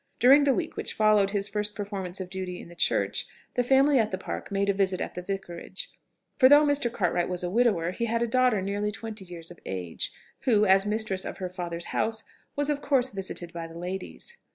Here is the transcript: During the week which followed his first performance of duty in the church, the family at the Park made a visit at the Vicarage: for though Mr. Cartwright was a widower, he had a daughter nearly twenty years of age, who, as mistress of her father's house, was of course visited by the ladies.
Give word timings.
During 0.17 0.45
the 0.45 0.53
week 0.55 0.75
which 0.77 0.95
followed 0.95 1.29
his 1.29 1.47
first 1.47 1.75
performance 1.75 2.19
of 2.19 2.31
duty 2.31 2.59
in 2.59 2.69
the 2.69 2.75
church, 2.75 3.27
the 3.53 3.63
family 3.63 3.99
at 3.99 4.09
the 4.09 4.17
Park 4.17 4.51
made 4.51 4.67
a 4.67 4.73
visit 4.73 4.99
at 4.99 5.13
the 5.13 5.21
Vicarage: 5.21 5.91
for 6.39 6.49
though 6.49 6.65
Mr. 6.65 6.91
Cartwright 6.91 7.29
was 7.29 7.43
a 7.43 7.51
widower, 7.51 7.91
he 7.91 8.05
had 8.05 8.23
a 8.23 8.27
daughter 8.27 8.63
nearly 8.63 8.89
twenty 8.89 9.25
years 9.25 9.51
of 9.51 9.59
age, 9.63 10.11
who, 10.39 10.65
as 10.65 10.87
mistress 10.87 11.23
of 11.23 11.37
her 11.37 11.49
father's 11.49 11.85
house, 11.93 12.23
was 12.55 12.67
of 12.71 12.81
course 12.81 13.11
visited 13.11 13.53
by 13.53 13.67
the 13.67 13.77
ladies. 13.77 14.37